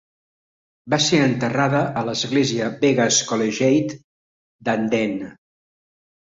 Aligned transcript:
Va 0.93 0.97
ser 1.07 1.19
enterrada 1.25 1.81
a 2.01 2.03
l'església 2.07 2.71
Begga's 2.81 3.21
Collegiate 3.29 4.01
d'Andenne. 4.67 5.33